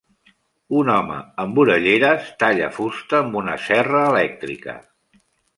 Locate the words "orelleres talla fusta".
1.65-3.21